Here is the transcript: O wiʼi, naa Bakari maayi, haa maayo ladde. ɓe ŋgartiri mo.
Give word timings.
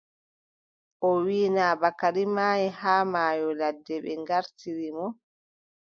O 1.07 1.09
wiʼi, 1.25 1.47
naa 1.55 1.79
Bakari 1.81 2.23
maayi, 2.35 2.67
haa 2.81 3.03
maayo 3.13 3.47
ladde. 3.59 3.95
ɓe 4.03 4.11
ŋgartiri 4.21 4.89
mo. 4.97 5.07